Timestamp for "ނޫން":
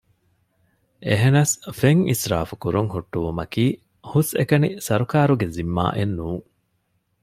6.17-6.45